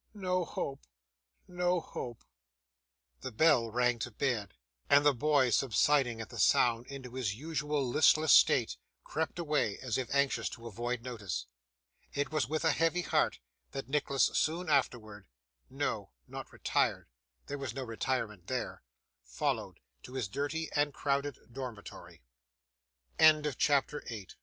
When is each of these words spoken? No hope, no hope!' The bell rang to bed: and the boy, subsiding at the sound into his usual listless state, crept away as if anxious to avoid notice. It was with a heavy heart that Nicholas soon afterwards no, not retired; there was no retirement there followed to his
No 0.15 0.45
hope, 0.45 0.87
no 1.47 1.79
hope!' 1.79 2.23
The 3.19 3.31
bell 3.31 3.69
rang 3.69 3.99
to 3.99 4.09
bed: 4.09 4.55
and 4.89 5.05
the 5.05 5.13
boy, 5.13 5.51
subsiding 5.51 6.19
at 6.19 6.29
the 6.29 6.39
sound 6.39 6.87
into 6.87 7.13
his 7.13 7.35
usual 7.35 7.87
listless 7.87 8.33
state, 8.33 8.77
crept 9.03 9.37
away 9.37 9.77
as 9.77 9.99
if 9.99 10.09
anxious 10.11 10.49
to 10.49 10.65
avoid 10.65 11.03
notice. 11.03 11.45
It 12.15 12.31
was 12.31 12.49
with 12.49 12.65
a 12.65 12.71
heavy 12.71 13.03
heart 13.03 13.37
that 13.73 13.89
Nicholas 13.89 14.31
soon 14.33 14.69
afterwards 14.69 15.27
no, 15.69 16.09
not 16.27 16.51
retired; 16.51 17.07
there 17.45 17.59
was 17.59 17.75
no 17.75 17.83
retirement 17.83 18.47
there 18.47 18.81
followed 19.23 19.79
to 20.01 20.13
his 20.15 20.27